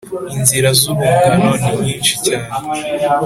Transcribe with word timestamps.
Inzira 0.35 0.69
z’urungano 0.79 1.49
ni 1.67 1.73
nyinshi 1.85 2.13
cyane 2.25 2.47